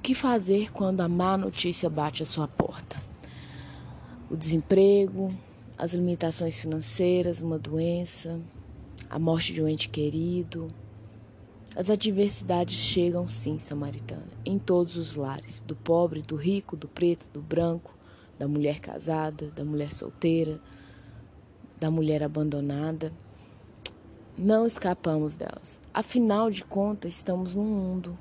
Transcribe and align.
O 0.00 0.02
que 0.02 0.14
fazer 0.14 0.72
quando 0.72 1.02
a 1.02 1.08
má 1.08 1.36
notícia 1.36 1.90
bate 1.90 2.22
à 2.22 2.26
sua 2.26 2.48
porta? 2.48 2.96
O 4.30 4.34
desemprego, 4.34 5.30
as 5.76 5.92
limitações 5.92 6.58
financeiras, 6.58 7.42
uma 7.42 7.58
doença, 7.58 8.40
a 9.10 9.18
morte 9.18 9.52
de 9.52 9.62
um 9.62 9.68
ente 9.68 9.90
querido. 9.90 10.68
As 11.76 11.90
adversidades 11.90 12.76
chegam 12.76 13.28
sim, 13.28 13.58
samaritana, 13.58 14.26
em 14.42 14.58
todos 14.58 14.96
os 14.96 15.16
lares, 15.16 15.62
do 15.66 15.76
pobre, 15.76 16.22
do 16.22 16.34
rico, 16.34 16.78
do 16.78 16.88
preto, 16.88 17.28
do 17.30 17.42
branco, 17.42 17.94
da 18.38 18.48
mulher 18.48 18.80
casada, 18.80 19.50
da 19.50 19.66
mulher 19.66 19.92
solteira, 19.92 20.58
da 21.78 21.90
mulher 21.90 22.22
abandonada. 22.22 23.12
Não 24.36 24.64
escapamos 24.64 25.36
delas. 25.36 25.78
Afinal 25.92 26.50
de 26.50 26.64
contas, 26.64 27.16
estamos 27.16 27.54
no 27.54 27.62
mundo 27.62 28.16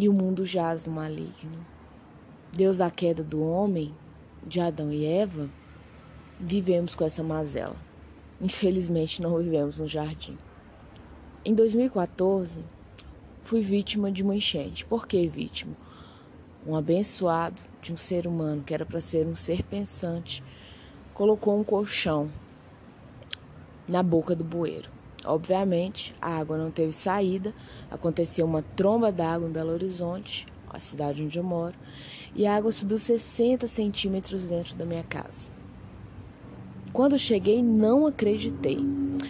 e 0.00 0.08
o 0.08 0.14
mundo 0.14 0.46
jaz 0.46 0.86
no 0.86 0.92
maligno. 0.92 1.66
Deus 2.50 2.78
da 2.78 2.90
queda 2.90 3.22
do 3.22 3.44
homem, 3.44 3.94
de 4.42 4.58
Adão 4.58 4.90
e 4.90 5.04
Eva, 5.04 5.46
vivemos 6.40 6.94
com 6.94 7.04
essa 7.04 7.22
mazela. 7.22 7.76
Infelizmente 8.40 9.20
não 9.20 9.36
vivemos 9.36 9.78
no 9.78 9.86
jardim. 9.86 10.38
Em 11.44 11.54
2014, 11.54 12.64
fui 13.42 13.60
vítima 13.60 14.10
de 14.10 14.22
uma 14.22 14.34
enchente. 14.34 14.86
Por 14.86 15.06
que 15.06 15.28
vítima? 15.28 15.76
Um 16.66 16.74
abençoado 16.74 17.62
de 17.82 17.92
um 17.92 17.96
ser 17.98 18.26
humano 18.26 18.62
que 18.62 18.72
era 18.72 18.86
para 18.86 19.02
ser 19.02 19.26
um 19.26 19.36
ser 19.36 19.62
pensante 19.62 20.42
colocou 21.12 21.54
um 21.54 21.62
colchão 21.62 22.30
na 23.86 24.02
boca 24.02 24.34
do 24.34 24.44
bueiro. 24.44 24.90
Obviamente, 25.24 26.14
a 26.20 26.38
água 26.38 26.56
não 26.56 26.70
teve 26.70 26.92
saída, 26.92 27.54
aconteceu 27.90 28.46
uma 28.46 28.62
tromba 28.62 29.12
d'água 29.12 29.48
em 29.48 29.52
Belo 29.52 29.72
Horizonte, 29.72 30.46
a 30.68 30.78
cidade 30.78 31.22
onde 31.22 31.38
eu 31.38 31.44
moro, 31.44 31.74
e 32.34 32.46
a 32.46 32.56
água 32.56 32.72
subiu 32.72 32.96
60 32.96 33.66
centímetros 33.66 34.48
dentro 34.48 34.74
da 34.76 34.86
minha 34.86 35.04
casa. 35.04 35.52
Quando 36.92 37.18
cheguei, 37.18 37.62
não 37.62 38.06
acreditei. 38.06 38.78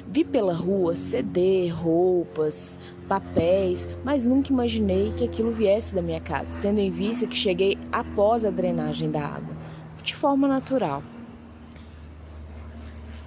Vi 0.06 0.24
pela 0.24 0.54
rua 0.54 0.94
CD, 0.94 1.68
roupas, 1.68 2.78
papéis, 3.08 3.86
mas 4.04 4.24
nunca 4.24 4.52
imaginei 4.52 5.12
que 5.12 5.24
aquilo 5.24 5.50
viesse 5.50 5.94
da 5.94 6.00
minha 6.00 6.20
casa, 6.20 6.58
tendo 6.58 6.78
em 6.78 6.90
vista 6.90 7.26
que 7.26 7.36
cheguei 7.36 7.76
após 7.90 8.44
a 8.44 8.50
drenagem 8.50 9.10
da 9.10 9.26
água, 9.26 9.56
de 10.02 10.14
forma 10.14 10.46
natural. 10.46 11.02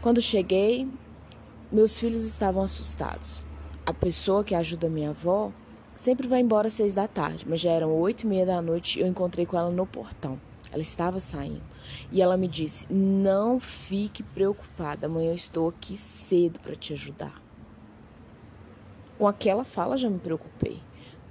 Quando 0.02 0.22
cheguei, 0.22 0.88
meus 1.74 1.98
filhos 1.98 2.24
estavam 2.24 2.62
assustados. 2.62 3.44
A 3.84 3.92
pessoa 3.92 4.44
que 4.44 4.54
ajuda 4.54 4.88
minha 4.88 5.10
avó 5.10 5.52
sempre 5.96 6.28
vai 6.28 6.40
embora 6.40 6.68
às 6.68 6.74
seis 6.74 6.94
da 6.94 7.08
tarde, 7.08 7.46
mas 7.50 7.60
já 7.62 7.72
eram 7.72 8.00
oito 8.00 8.22
e 8.22 8.28
meia 8.28 8.46
da 8.46 8.62
noite 8.62 9.00
e 9.00 9.02
eu 9.02 9.08
encontrei 9.08 9.44
com 9.44 9.58
ela 9.58 9.72
no 9.72 9.88
portão. 9.88 10.40
Ela 10.72 10.84
estava 10.84 11.20
saindo 11.20 11.64
e 12.12 12.22
ela 12.22 12.38
me 12.38 12.48
disse: 12.48 12.86
Não 12.94 13.60
fique 13.60 14.22
preocupada, 14.22 15.08
amanhã 15.08 15.32
eu 15.32 15.36
estou 15.36 15.68
aqui 15.68 15.98
cedo 15.98 16.60
para 16.60 16.76
te 16.76 16.94
ajudar. 16.94 17.42
Com 19.18 19.28
aquela 19.28 19.64
fala 19.64 19.98
já 19.98 20.10
me 20.10 20.20
preocupei, 20.20 20.80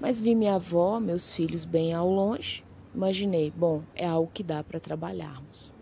mas 0.01 0.21
vi 0.21 0.35
minha 0.35 0.57
avó, 0.57 0.99
meus 0.99 1.33
filhos 1.33 1.65
bem 1.65 1.95
ao 1.95 2.11
longe. 2.11 2.65
Imaginei: 2.93 3.53
bom, 3.53 3.83
é 3.95 4.09
algo 4.09 4.31
que 4.35 4.43
dá 4.43 4.65
para 4.65 4.81
trabalharmos. 4.81 5.73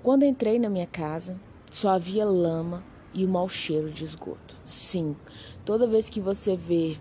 Quando 0.00 0.24
entrei 0.24 0.60
na 0.60 0.70
minha 0.70 0.86
casa, 0.86 1.40
só 1.70 1.90
havia 1.90 2.24
lama 2.24 2.91
e 3.14 3.24
o 3.24 3.28
mau 3.28 3.48
cheiro 3.48 3.90
de 3.90 4.04
esgoto. 4.04 4.56
Sim, 4.64 5.16
toda 5.64 5.86
vez 5.86 6.08
que 6.08 6.20
você 6.20 6.56
vê 6.56 6.96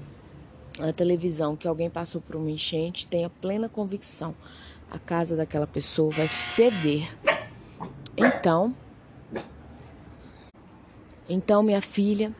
na 0.79 0.93
televisão 0.93 1.55
que 1.55 1.67
alguém 1.67 1.89
passou 1.89 2.21
por 2.21 2.35
uma 2.35 2.49
enchente, 2.49 3.07
tenha 3.07 3.29
plena 3.29 3.69
convicção, 3.69 4.35
a 4.89 4.97
casa 4.97 5.35
daquela 5.35 5.67
pessoa 5.67 6.11
vai 6.11 6.27
feder. 6.27 7.09
Então, 8.17 8.75
então 11.29 11.63
minha 11.63 11.81
filha, 11.81 12.35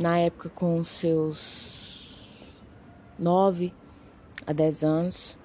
na 0.00 0.18
época 0.18 0.48
com 0.48 0.82
seus 0.82 2.56
nove 3.18 3.72
a 4.46 4.52
dez 4.52 4.82
anos, 4.82 5.36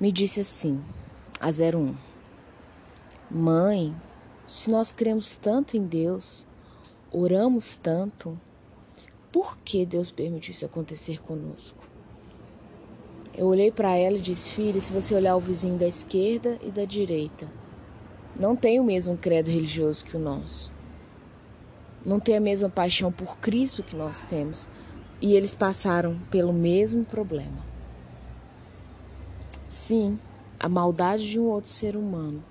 me 0.00 0.12
disse 0.12 0.40
assim, 0.40 0.82
a 1.40 1.48
01, 1.48 1.94
mãe, 3.30 3.94
se 4.46 4.70
nós 4.70 4.92
cremos 4.92 5.34
tanto 5.36 5.76
em 5.76 5.84
Deus, 5.84 6.46
oramos 7.14 7.76
tanto, 7.76 8.38
por 9.32 9.56
que 9.58 9.86
Deus 9.86 10.10
permitiu 10.10 10.52
isso 10.52 10.66
acontecer 10.66 11.22
conosco? 11.22 11.84
Eu 13.36 13.46
olhei 13.46 13.70
para 13.70 13.94
ela 13.96 14.16
e 14.16 14.20
disse: 14.20 14.50
Filha, 14.50 14.80
se 14.80 14.92
você 14.92 15.14
olhar 15.14 15.36
o 15.36 15.40
vizinho 15.40 15.78
da 15.78 15.86
esquerda 15.86 16.58
e 16.62 16.70
da 16.70 16.84
direita, 16.84 17.50
não 18.38 18.56
tem 18.56 18.80
o 18.80 18.84
mesmo 18.84 19.16
credo 19.16 19.48
religioso 19.50 20.04
que 20.04 20.16
o 20.16 20.20
nosso. 20.20 20.72
Não 22.04 22.20
tem 22.20 22.36
a 22.36 22.40
mesma 22.40 22.68
paixão 22.68 23.10
por 23.10 23.38
Cristo 23.38 23.82
que 23.82 23.96
nós 23.96 24.26
temos. 24.26 24.68
E 25.20 25.34
eles 25.34 25.54
passaram 25.54 26.20
pelo 26.30 26.52
mesmo 26.52 27.04
problema. 27.04 27.64
Sim, 29.66 30.18
a 30.60 30.68
maldade 30.68 31.30
de 31.30 31.40
um 31.40 31.44
outro 31.44 31.70
ser 31.70 31.96
humano 31.96 32.44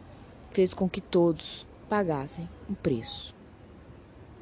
fez 0.51 0.73
com 0.73 0.89
que 0.89 1.01
todos 1.01 1.67
pagassem 1.87 2.49
um 2.67 2.73
preço. 2.73 3.32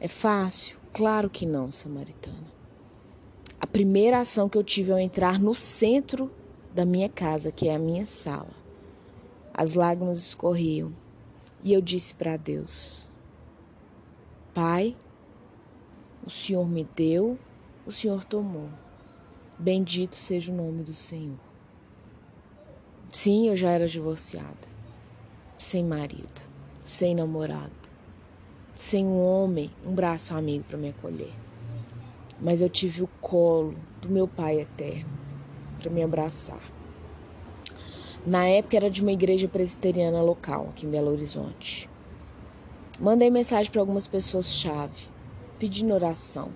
É 0.04 0.08
fácil? 0.08 0.80
Claro 0.92 1.30
que 1.30 1.46
não, 1.46 1.70
samaritana. 1.70 2.52
A 3.60 3.68
primeira 3.68 4.20
ação 4.20 4.50
que 4.50 4.58
eu 4.58 4.64
tive 4.64 4.92
ao 4.92 4.98
entrar 4.98 5.40
no 5.40 5.54
centro 5.54 6.32
da 6.74 6.84
minha 6.84 7.08
casa, 7.08 7.52
que 7.52 7.68
é 7.68 7.76
a 7.76 7.80
minha 7.80 8.08
sala, 8.08 8.50
as 9.54 9.76
lágrimas 9.76 10.18
escorriam 10.18 10.92
e 11.64 11.72
eu 11.72 11.82
disse 11.82 12.16
para 12.16 12.36
Deus: 12.36 13.08
Pai, 14.56 14.98
o 16.26 16.32
Senhor 16.32 16.68
me 16.68 16.84
deu, 16.84 17.38
o 17.86 17.92
Senhor 17.92 18.24
tomou. 18.24 18.70
Bendito 19.60 20.16
seja 20.16 20.52
o 20.52 20.56
nome 20.56 20.82
do 20.82 20.96
Senhor. 20.96 21.38
Sim, 23.12 23.50
eu 23.50 23.56
já 23.56 23.70
era 23.70 23.88
divorciada, 23.88 24.68
sem 25.60 25.84
marido, 25.84 26.42
sem 26.84 27.14
namorado 27.14 27.81
sem 28.82 29.06
um 29.06 29.24
homem, 29.24 29.70
um 29.86 29.94
braço 29.94 30.34
amigo 30.34 30.66
para 30.68 30.76
me 30.76 30.90
acolher. 30.90 31.32
Mas 32.42 32.64
eu 32.64 32.70
tive 32.70 33.04
o 33.04 33.10
colo 33.22 33.76
do 34.02 34.10
meu 34.10 34.28
Pai 34.28 34.60
eterno 34.60 35.08
para 35.80 35.92
me 35.92 36.02
abraçar. 36.02 36.60
Na 38.26 38.48
época 38.48 38.76
era 38.76 38.90
de 38.90 39.04
uma 39.04 39.12
igreja 39.12 39.48
presbiteriana 39.48 40.20
local, 40.24 40.70
aqui 40.70 40.88
em 40.88 40.90
Belo 40.90 41.12
Horizonte. 41.12 41.88
Mandei 43.00 43.30
mensagem 43.30 43.72
para 43.72 43.82
algumas 43.82 44.08
pessoas-chave, 44.08 45.08
pedindo 45.60 45.94
oração. 45.94 46.50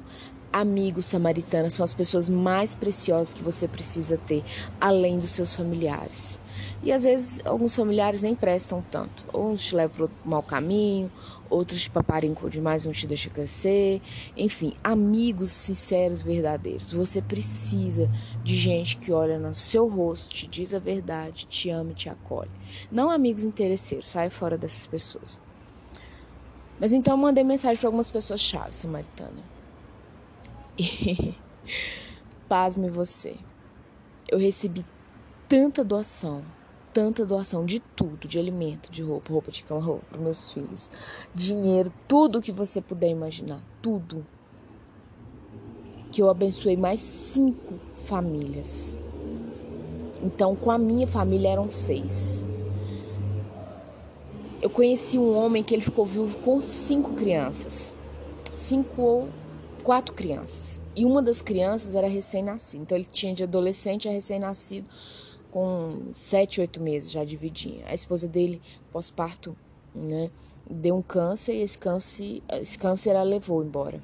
Amigos 0.52 1.06
samaritanos 1.06 1.74
são 1.74 1.84
as 1.84 1.94
pessoas 1.94 2.28
mais 2.28 2.74
preciosas 2.74 3.34
que 3.34 3.44
você 3.44 3.68
precisa 3.68 4.18
ter, 4.18 4.44
além 4.82 5.20
dos 5.20 5.30
seus 5.30 5.54
familiares. 5.54 6.40
E 6.86 6.92
às 6.92 7.04
vezes 7.04 7.42
alguns 7.44 7.76
familiares 7.76 8.22
nem 8.22 8.36
prestam 8.36 8.80
tanto. 8.92 9.26
Uns 9.36 9.66
te 9.66 9.76
levam 9.76 9.96
para 9.96 10.06
o 10.06 10.10
mau 10.24 10.44
caminho, 10.44 11.12
outros 11.50 11.82
te 11.82 11.90
paparincam 11.90 12.48
demais, 12.48 12.86
não 12.86 12.94
te 12.94 13.08
deixam 13.08 13.34
crescer. 13.34 14.00
Enfim, 14.38 14.72
amigos 14.84 15.50
sinceros, 15.52 16.22
verdadeiros. 16.22 16.94
Você 16.94 17.24
precisa 17.24 18.08
de 18.44 18.56
gente 18.56 18.98
que 18.98 19.12
olha 19.12 19.40
no 19.40 19.56
seu 19.56 19.88
rosto, 19.88 20.30
te 20.30 20.46
diz 20.46 20.76
a 20.76 20.80
verdade, 20.80 21.48
te 21.48 21.72
ama 21.72 21.90
e 21.90 21.96
te 21.96 22.08
acolhe. 22.08 22.52
Não 22.92 23.10
amigos 23.10 23.44
interesseiros, 23.44 24.08
sai 24.08 24.30
fora 24.30 24.56
dessas 24.56 24.86
pessoas. 24.86 25.42
Mas 26.80 26.94
então 26.94 27.18
mandei 27.18 27.44
mensagem 27.44 27.78
para 27.78 27.88
algumas 27.88 28.12
pessoas 28.12 28.42
chave, 28.42 28.76
samaritana. 28.76 29.44
E 30.78 31.34
pasme 32.48 32.92
você. 32.92 33.38
Eu 34.30 34.38
recebi 34.38 34.86
tanta 35.50 35.84
doação 35.84 36.44
tanta 36.96 37.26
doação 37.26 37.66
de 37.66 37.82
tudo, 37.82 38.26
de 38.26 38.40
alimento, 38.40 38.90
de 38.90 39.04
roupa, 39.04 39.34
roupa 39.34 39.52
de 39.52 39.66
cama, 39.66 39.82
roupa 39.82 40.06
para 40.10 40.18
meus 40.18 40.54
filhos, 40.54 40.90
dinheiro, 41.36 41.92
tudo 42.08 42.42
que 42.42 42.54
você 42.54 42.80
puder 42.80 43.10
imaginar, 43.10 43.62
tudo. 43.82 44.26
Que 46.10 46.22
eu 46.22 46.30
abençoei 46.30 46.78
mais 46.78 47.02
cinco 47.02 47.74
famílias. 47.92 48.96
Então, 50.22 50.56
com 50.56 50.72
a 50.72 50.78
minha 50.78 51.06
família 51.06 51.50
eram 51.50 51.70
seis. 51.70 52.46
Eu 54.62 54.70
conheci 54.70 55.20
um 55.20 55.36
homem 55.36 55.62
que 55.62 55.76
ele 55.76 55.84
ficou 55.84 56.06
vivo 56.06 56.38
com 56.38 56.62
cinco 56.62 57.12
crianças. 57.12 57.94
Cinco 58.54 59.02
ou 59.02 59.30
quatro 59.84 60.16
crianças. 60.16 60.80
E 60.96 61.04
uma 61.04 61.22
das 61.22 61.42
crianças 61.42 61.94
era 61.94 62.08
recém-nascida. 62.08 62.84
Então, 62.84 62.98
ele 62.98 63.06
tinha 63.12 63.34
de 63.34 63.44
adolescente 63.44 64.08
a 64.08 64.12
recém-nascido 64.12 64.88
com 65.56 66.12
sete, 66.14 66.60
oito 66.60 66.82
meses 66.82 67.10
já 67.10 67.24
dividinha. 67.24 67.86
A 67.88 67.94
esposa 67.94 68.28
dele, 68.28 68.62
pós-parto, 68.92 69.56
né, 69.96 70.30
deu 70.70 70.98
um 70.98 71.02
câncer 71.02 71.54
e 71.54 71.62
esse 71.62 71.78
câncer, 71.78 72.44
esse 72.60 72.78
câncer 72.78 73.16
a 73.16 73.24
levou 73.24 73.64
embora. 73.64 74.02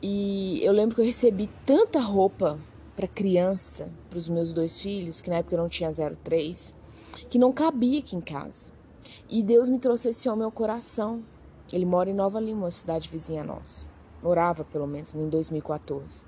E 0.00 0.58
eu 0.64 0.72
lembro 0.72 0.94
que 0.94 1.02
eu 1.02 1.04
recebi 1.04 1.46
tanta 1.66 2.00
roupa 2.00 2.58
para 2.96 3.06
criança, 3.06 3.90
para 4.08 4.16
os 4.16 4.30
meus 4.30 4.54
dois 4.54 4.80
filhos, 4.80 5.20
que 5.20 5.28
na 5.28 5.36
época 5.36 5.56
eu 5.56 5.60
não 5.60 5.68
tinha 5.68 5.90
03, 5.92 6.74
que 7.28 7.38
não 7.38 7.52
cabia 7.52 7.98
aqui 7.98 8.16
em 8.16 8.22
casa. 8.22 8.70
E 9.28 9.42
Deus 9.42 9.68
me 9.68 9.78
trouxe 9.78 10.08
esse 10.08 10.26
homem 10.26 10.46
ao 10.46 10.50
coração. 10.50 11.22
Ele 11.70 11.84
mora 11.84 12.08
em 12.08 12.14
Nova 12.14 12.40
Lima, 12.40 12.60
uma 12.60 12.70
cidade 12.70 13.10
vizinha 13.10 13.44
nossa. 13.44 13.90
Morava, 14.22 14.64
pelo 14.64 14.86
menos, 14.86 15.14
em 15.14 15.28
2014. 15.28 16.24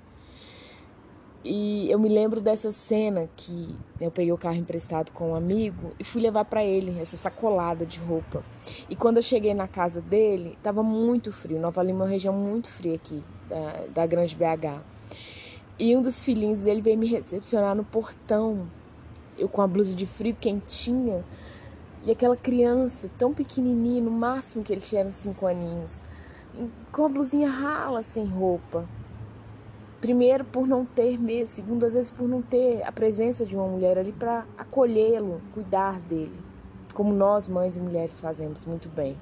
E 1.43 1.91
eu 1.91 1.99
me 1.99 2.07
lembro 2.07 2.39
dessa 2.39 2.71
cena 2.71 3.29
que 3.35 3.75
eu 3.99 4.09
peguei 4.09 4.31
o 4.31 4.37
carro 4.37 4.55
emprestado 4.55 5.11
com 5.11 5.31
um 5.31 5.35
amigo 5.35 5.91
e 5.99 6.03
fui 6.03 6.21
levar 6.21 6.45
para 6.45 6.63
ele 6.63 6.97
essa 6.97 7.17
sacolada 7.17 7.85
de 7.85 7.99
roupa. 7.99 8.41
E 8.89 8.95
quando 8.95 9.17
eu 9.17 9.23
cheguei 9.23 9.53
na 9.53 9.67
casa 9.67 9.99
dele, 9.99 10.53
estava 10.53 10.81
muito 10.81 11.33
frio. 11.33 11.59
Nova 11.59 11.83
Lima 11.83 11.99
é 11.99 12.05
uma 12.05 12.09
região 12.09 12.33
muito 12.33 12.69
fria 12.69 12.95
aqui, 12.95 13.21
da, 13.49 13.85
da 13.93 14.05
Grande 14.05 14.37
BH. 14.37 14.81
E 15.77 15.97
um 15.97 16.01
dos 16.01 16.23
filhinhos 16.23 16.61
dele 16.61 16.81
veio 16.81 16.97
me 16.97 17.07
recepcionar 17.07 17.75
no 17.75 17.83
portão. 17.83 18.65
Eu 19.37 19.49
com 19.49 19.61
a 19.61 19.67
blusa 19.67 19.93
de 19.93 20.05
frio 20.05 20.35
quentinha. 20.39 21.25
E 22.03 22.11
aquela 22.11 22.37
criança 22.37 23.09
tão 23.17 23.33
pequenininha, 23.33 24.01
no 24.01 24.11
máximo 24.11 24.63
que 24.63 24.71
ele 24.71 24.81
tinha 24.81 25.05
uns 25.05 25.15
cinco 25.15 25.45
aninhos, 25.45 26.05
com 26.91 27.05
a 27.05 27.09
blusinha 27.09 27.49
rala, 27.49 28.01
sem 28.01 28.25
roupa. 28.25 28.87
Primeiro, 30.03 30.43
por 30.43 30.67
não 30.67 30.83
ter 30.83 31.17
mesmo, 31.17 31.47
segundo, 31.47 31.85
às 31.85 31.93
vezes, 31.93 32.11
por 32.11 32.27
não 32.27 32.41
ter 32.41 32.83
a 32.85 32.91
presença 32.91 33.45
de 33.45 33.55
uma 33.55 33.65
mulher 33.65 33.97
ali 33.97 34.11
para 34.11 34.45
acolhê-lo, 34.57 35.41
cuidar 35.53 35.97
dele, 35.97 36.37
como 36.93 37.13
nós, 37.13 37.47
mães 37.47 37.77
e 37.77 37.79
mulheres, 37.79 38.19
fazemos 38.19 38.65
muito 38.65 38.89
bem. 38.89 39.15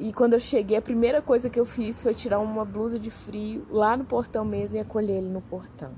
E 0.00 0.12
quando 0.12 0.32
eu 0.32 0.40
cheguei, 0.40 0.76
a 0.76 0.82
primeira 0.82 1.22
coisa 1.22 1.48
que 1.48 1.60
eu 1.60 1.64
fiz 1.64 2.02
foi 2.02 2.12
tirar 2.12 2.40
uma 2.40 2.64
blusa 2.64 2.98
de 2.98 3.12
frio 3.12 3.64
lá 3.70 3.96
no 3.96 4.04
portão 4.04 4.44
mesmo 4.44 4.78
e 4.78 4.80
acolher 4.80 5.18
ele 5.18 5.28
no 5.28 5.40
portão. 5.40 5.92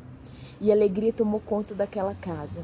E 0.60 0.70
a 0.70 0.74
alegria 0.74 1.10
tomou 1.10 1.40
conta 1.40 1.74
daquela 1.74 2.14
casa. 2.14 2.62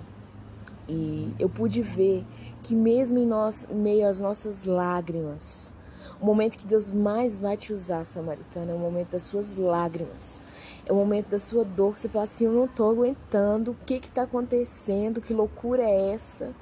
E 0.86 1.34
eu 1.38 1.48
pude 1.48 1.80
ver 1.80 2.22
que 2.62 2.74
mesmo 2.74 3.18
em 3.18 3.24
nós, 3.24 3.66
meio 3.72 4.06
às 4.06 4.20
nossas 4.20 4.66
lágrimas, 4.66 5.71
o 6.22 6.24
momento 6.24 6.56
que 6.56 6.66
Deus 6.68 6.88
mais 6.88 7.36
vai 7.36 7.56
te 7.56 7.72
usar, 7.72 8.04
Samaritana, 8.04 8.70
é 8.70 8.74
o 8.74 8.78
momento 8.78 9.10
das 9.10 9.24
suas 9.24 9.56
lágrimas. 9.56 10.40
É 10.86 10.92
o 10.92 10.94
momento 10.94 11.30
da 11.30 11.38
sua 11.40 11.64
dor, 11.64 11.94
que 11.94 12.00
você 12.00 12.08
fala 12.08 12.26
assim, 12.26 12.44
eu 12.44 12.52
não 12.52 12.66
estou 12.66 12.88
aguentando, 12.88 13.72
o 13.72 13.74
que 13.84 13.94
está 13.94 14.22
acontecendo, 14.22 15.20
que 15.20 15.34
loucura 15.34 15.82
é 15.82 16.12
essa? 16.12 16.54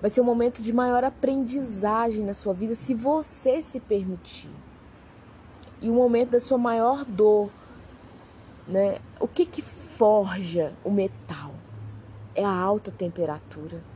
Vai 0.00 0.10
ser 0.10 0.22
um 0.22 0.24
momento 0.24 0.60
de 0.60 0.72
maior 0.72 1.04
aprendizagem 1.04 2.24
na 2.24 2.34
sua 2.34 2.52
vida, 2.52 2.74
se 2.74 2.94
você 2.94 3.62
se 3.62 3.78
permitir. 3.78 4.50
E 5.80 5.88
o 5.88 5.94
momento 5.94 6.30
da 6.30 6.40
sua 6.40 6.58
maior 6.58 7.04
dor, 7.04 7.50
né? 8.66 8.98
O 9.20 9.28
que 9.28 9.46
que 9.46 9.62
forja 9.62 10.72
o 10.82 10.90
metal? 10.90 11.52
É 12.34 12.44
a 12.44 12.52
alta 12.52 12.90
temperatura. 12.90 13.93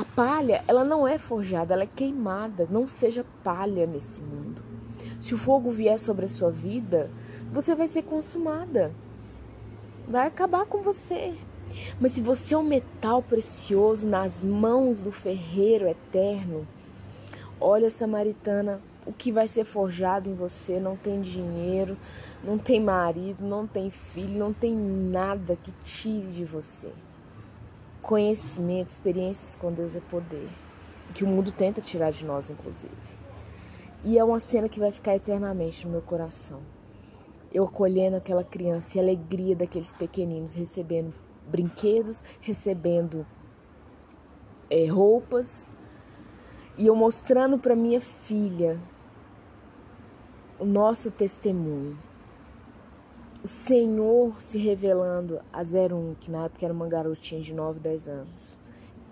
A 0.00 0.04
palha, 0.16 0.64
ela 0.66 0.82
não 0.82 1.06
é 1.06 1.18
forjada, 1.18 1.74
ela 1.74 1.82
é 1.82 1.86
queimada. 1.86 2.66
Não 2.70 2.86
seja 2.86 3.22
palha 3.44 3.86
nesse 3.86 4.22
mundo. 4.22 4.62
Se 5.20 5.34
o 5.34 5.36
fogo 5.36 5.70
vier 5.70 5.98
sobre 5.98 6.24
a 6.24 6.28
sua 6.28 6.50
vida, 6.50 7.10
você 7.52 7.74
vai 7.74 7.86
ser 7.86 8.04
consumada. 8.04 8.94
Vai 10.08 10.26
acabar 10.26 10.64
com 10.64 10.80
você. 10.80 11.34
Mas 12.00 12.12
se 12.12 12.22
você 12.22 12.54
é 12.54 12.56
um 12.56 12.62
metal 12.62 13.22
precioso 13.22 14.08
nas 14.08 14.42
mãos 14.42 15.02
do 15.02 15.12
ferreiro 15.12 15.86
eterno, 15.86 16.66
olha, 17.60 17.90
Samaritana, 17.90 18.80
o 19.04 19.12
que 19.12 19.30
vai 19.30 19.46
ser 19.46 19.66
forjado 19.66 20.30
em 20.30 20.34
você 20.34 20.80
não 20.80 20.96
tem 20.96 21.20
dinheiro, 21.20 21.94
não 22.42 22.56
tem 22.56 22.80
marido, 22.82 23.44
não 23.44 23.66
tem 23.66 23.90
filho, 23.90 24.38
não 24.38 24.50
tem 24.50 24.74
nada 24.74 25.58
que 25.62 25.72
tire 25.82 26.32
de 26.32 26.44
você. 26.46 26.90
Conhecimento, 28.02 28.88
experiências 28.88 29.54
com 29.54 29.72
Deus 29.72 29.94
é 29.94 30.00
poder, 30.00 30.48
que 31.14 31.22
o 31.22 31.26
mundo 31.26 31.52
tenta 31.52 31.80
tirar 31.80 32.10
de 32.10 32.24
nós, 32.24 32.50
inclusive. 32.50 32.94
E 34.02 34.18
é 34.18 34.24
uma 34.24 34.40
cena 34.40 34.68
que 34.68 34.80
vai 34.80 34.90
ficar 34.90 35.14
eternamente 35.14 35.86
no 35.86 35.92
meu 35.92 36.02
coração. 36.02 36.60
Eu 37.52 37.64
acolhendo 37.64 38.16
aquela 38.16 38.42
criança 38.42 38.96
e 38.96 39.00
a 39.00 39.02
alegria 39.02 39.54
daqueles 39.54 39.92
pequeninos 39.92 40.54
recebendo 40.54 41.12
brinquedos, 41.46 42.22
recebendo 42.40 43.26
é, 44.70 44.86
roupas 44.86 45.70
e 46.78 46.86
eu 46.86 46.94
mostrando 46.94 47.58
para 47.58 47.76
minha 47.76 48.00
filha 48.00 48.80
o 50.58 50.64
nosso 50.64 51.10
testemunho. 51.10 51.98
O 53.42 53.48
Senhor 53.48 54.38
se 54.38 54.58
revelando 54.58 55.40
a 55.50 55.62
01, 55.62 56.14
que 56.20 56.30
na 56.30 56.44
época 56.44 56.62
era 56.62 56.74
uma 56.74 56.86
garotinha 56.86 57.40
de 57.40 57.54
9, 57.54 57.80
10 57.80 58.06
anos, 58.06 58.58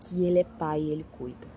que 0.00 0.22
Ele 0.22 0.40
é 0.40 0.44
Pai 0.44 0.82
e 0.82 0.90
Ele 0.90 1.06
cuida. 1.12 1.48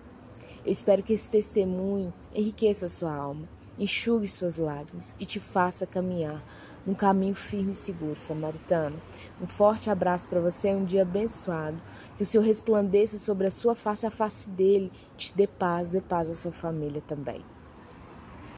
Eu 0.64 0.72
espero 0.72 1.02
que 1.02 1.12
esse 1.12 1.28
testemunho 1.28 2.14
enriqueça 2.34 2.86
a 2.86 2.88
sua 2.88 3.14
alma, 3.14 3.46
enxugue 3.78 4.26
suas 4.26 4.56
lágrimas 4.56 5.14
e 5.20 5.26
te 5.26 5.38
faça 5.38 5.86
caminhar 5.86 6.42
num 6.86 6.94
caminho 6.94 7.34
firme 7.34 7.72
e 7.72 7.74
seguro, 7.74 8.18
samaritano. 8.18 8.98
Um 9.38 9.46
forte 9.46 9.90
abraço 9.90 10.26
para 10.26 10.40
você, 10.40 10.74
um 10.74 10.86
dia 10.86 11.02
abençoado. 11.02 11.78
Que 12.16 12.22
o 12.22 12.26
Senhor 12.26 12.42
resplandeça 12.42 13.18
sobre 13.18 13.48
a 13.48 13.50
sua 13.50 13.74
face, 13.74 14.06
a 14.06 14.10
face 14.10 14.48
dele, 14.48 14.90
te 15.14 15.36
dê 15.36 15.46
paz, 15.46 15.90
dê 15.90 16.00
paz 16.00 16.30
à 16.30 16.34
sua 16.34 16.52
família 16.52 17.02
também. 17.06 17.44